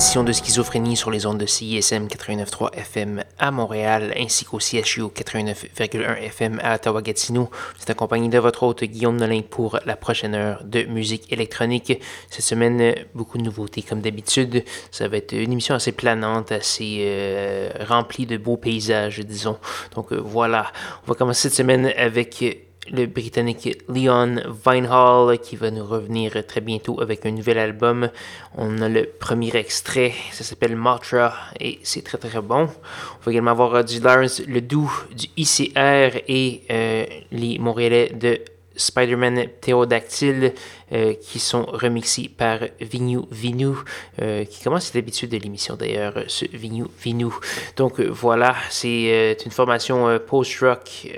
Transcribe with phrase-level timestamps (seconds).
[0.00, 5.02] Édition de Schizophrénie sur les ondes de CISM 89.3 FM à Montréal ainsi qu'au CHU
[5.02, 7.50] 89.1 FM à Ottawa-Gatineau.
[7.78, 12.00] C'est accompagné de votre hôte Guillaume Nolin pour la prochaine heure de musique électronique.
[12.30, 14.64] Cette semaine, beaucoup de nouveautés comme d'habitude.
[14.90, 19.58] Ça va être une émission assez planante, assez euh, remplie de beaux paysages, disons.
[19.94, 20.72] Donc euh, voilà,
[21.04, 26.60] on va commencer cette semaine avec le Britannique Leon Vinehall qui va nous revenir très
[26.60, 28.10] bientôt avec un nouvel album.
[28.56, 32.68] On a le premier extrait, ça s'appelle Matra et c'est très très bon.
[32.68, 38.40] On va également avoir du Lawrence Ledoux du ICR et euh, les Montréalais de
[38.80, 40.54] Spider-Man Théodactyle
[40.92, 43.80] euh, qui sont remixés par Vignou Vinou,
[44.20, 47.38] euh, qui commence cette habitude de l'émission d'ailleurs, ce Vignou Vinou.
[47.76, 51.08] Donc euh, voilà, c'est une formation post-rock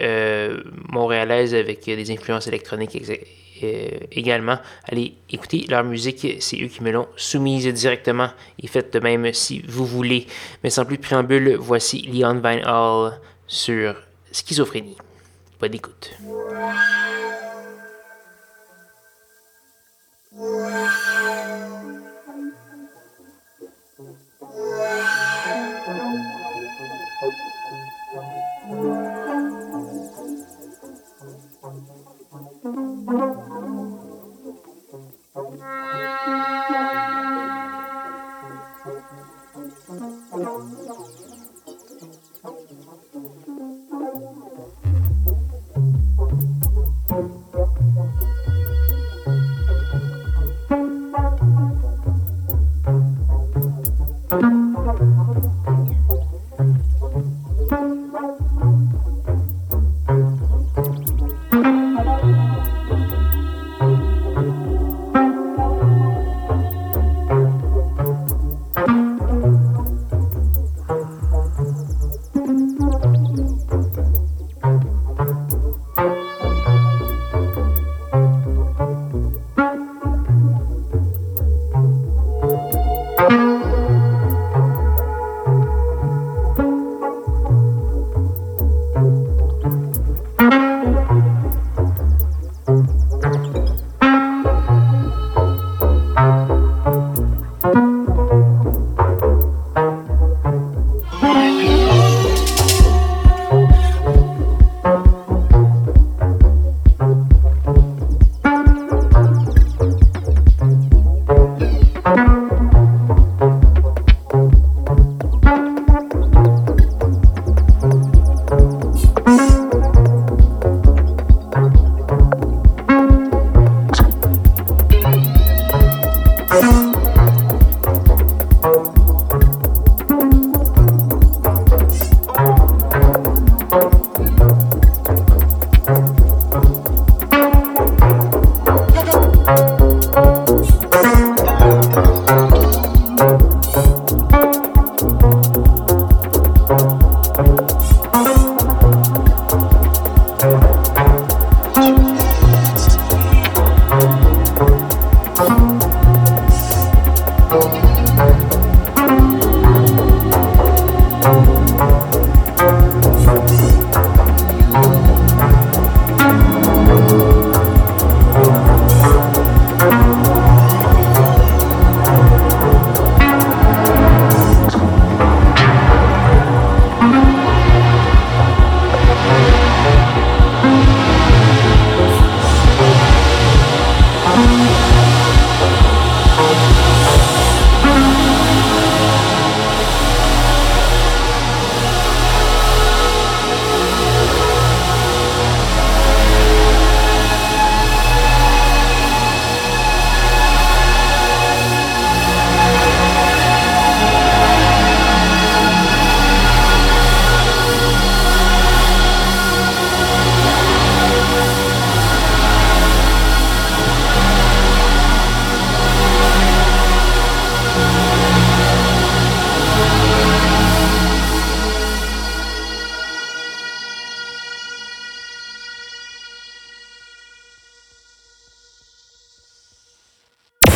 [0.88, 3.00] montréalaise avec des influences électroniques
[4.10, 4.58] également.
[4.84, 9.33] Allez écouter leur musique, c'est eux qui me l'ont soumise directement et faites de même
[9.33, 10.27] si vous voulez.
[10.62, 13.94] Mais sans plus de préambule, voici Leon Van Hall sur
[14.33, 14.96] Schizophrénie.
[15.60, 16.12] Bonne écoute.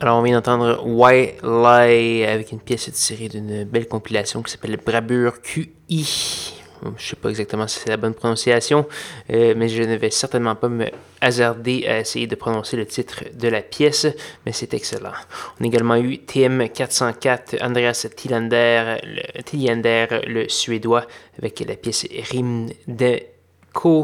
[0.00, 4.76] Alors, on vient d'entendre Why Lie avec une pièce tirée d'une belle compilation qui s'appelle
[4.76, 6.54] Brabure QI.
[6.96, 8.86] Je sais pas exactement si c'est la bonne prononciation,
[9.30, 10.86] euh, mais je ne vais certainement pas me
[11.20, 14.06] hasarder à essayer de prononcer le titre de la pièce,
[14.46, 15.10] mais c'est excellent.
[15.58, 23.18] On a également eu TM404, Andreas Tillander, le, le suédois, avec la pièce Rime de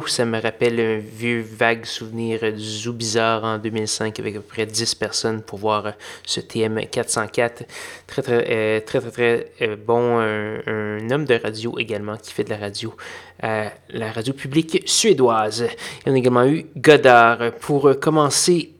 [0.06, 4.44] ça me rappelle un vieux vague souvenir du Zoo Bizarre en 2005 avec à peu
[4.44, 5.94] près 10 personnes pour voir
[6.24, 7.66] ce TM404.
[8.06, 10.18] Très, très, euh, très, très, très, euh, bon.
[10.20, 12.94] Un, homme de radio également qui fait de la radio
[13.42, 15.66] la radio publique suédoise.
[16.06, 17.52] Il y en a également eu Godard.
[17.60, 18.74] Pour commencer,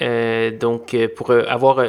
[0.00, 1.84] euh, donc, pour avoir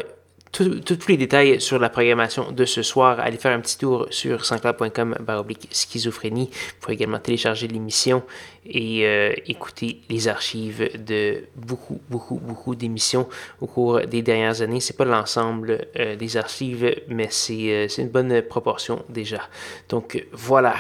[0.52, 4.45] tous les détails sur la programmation de ce soir, allez faire un petit tour sur
[4.45, 6.50] sanscloud.com baroblique schizophrénie.
[6.52, 8.24] Vous pouvez également télécharger l'émission
[8.66, 13.28] et euh, écouter les archives de beaucoup, beaucoup, beaucoup d'émissions
[13.62, 14.80] au cours des dernières années.
[14.80, 19.41] C'est pas l'ensemble euh, des archives, mais euh, c'est une bonne proportion déjà.
[19.88, 20.76] Donc voilà.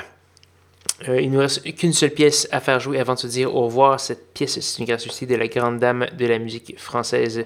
[1.07, 3.53] Euh, il ne nous reste qu'une seule pièce à faire jouer avant de se dire
[3.55, 3.99] au revoir.
[3.99, 7.45] Cette pièce, c'est une gratuité de la grande dame de la musique française,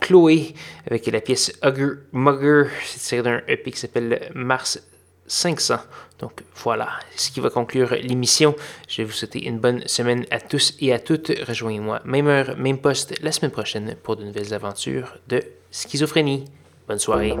[0.00, 0.54] Chloé,
[0.86, 2.70] avec la pièce Hugger Mugger.
[2.84, 4.80] C'est tiré d'un EP qui s'appelle Mars
[5.26, 5.76] 500.
[6.18, 8.54] Donc voilà, ce qui va conclure l'émission.
[8.88, 11.32] Je vais vous souhaiter une bonne semaine à tous et à toutes.
[11.46, 16.44] Rejoignez-moi, même heure, même poste, la semaine prochaine pour de nouvelles aventures de schizophrénie.
[16.86, 17.34] Bonne soirée.